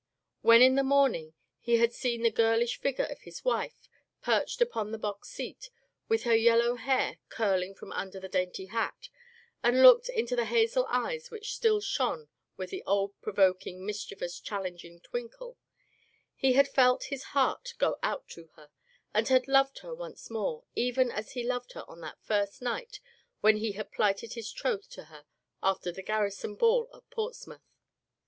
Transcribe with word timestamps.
When 0.41 0.63
in 0.63 0.73
the 0.73 0.83
morning 0.83 1.35
he 1.59 1.77
had 1.77 1.93
seen 1.93 2.23
the 2.23 2.31
girlish 2.31 2.79
figure 2.79 3.05
of 3.05 3.21
his 3.21 3.45
wife 3.45 3.87
perched 4.23 4.59
upon 4.59 4.89
the 4.91 4.97
box 4.97 5.29
seat, 5.29 5.69
with 6.09 6.23
her 6.23 6.35
yellow 6.35 6.73
hair 6.73 7.19
curling 7.29 7.75
from 7.75 7.91
under 7.91 8.19
the 8.19 8.27
dainty 8.27 8.65
hat, 8.65 9.09
and 9.61 9.83
looked 9.83 10.09
into 10.09 10.35
the 10.35 10.45
hazel 10.45 10.87
eyes 10.89 11.29
which 11.29 11.53
still 11.53 11.79
shone 11.81 12.29
with 12.57 12.71
the 12.71 12.81
old 12.87 13.13
provoking, 13.21 13.85
mischievous, 13.85 14.39
challenging 14.39 15.01
twinkle, 15.01 15.55
he 16.35 16.53
had 16.53 16.67
felt 16.67 17.03
his 17.13 17.25
heart 17.37 17.75
go 17.77 17.99
out 18.01 18.27
to 18.29 18.47
her, 18.55 18.71
and 19.13 19.27
had 19.27 19.47
loved 19.47 19.77
her 19.85 19.93
once 19.93 20.31
more 20.31 20.63
even 20.73 21.11
as 21.11 21.33
he 21.33 21.43
loved 21.43 21.73
her 21.73 21.85
on 21.87 22.01
that 22.01 22.19
first 22.23 22.59
night 22.59 22.99
when 23.41 23.57
he 23.57 23.73
had 23.73 23.91
plighted 23.91 24.33
his 24.33 24.51
troth 24.51 24.89
to 24.89 25.03
her 25.13 25.27
after 25.61 25.91
the 25.91 26.01
garri 26.01 26.33
son 26.33 26.55
ball 26.55 26.89
at 26.91 27.07
Portsmouth. 27.11 27.69